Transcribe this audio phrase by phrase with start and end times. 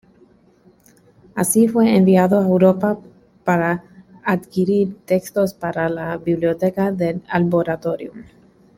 [1.35, 2.97] Así fue enviado a Europa
[3.43, 3.83] para
[4.23, 8.23] adquirir textos para la Biblioteca del Arboretum.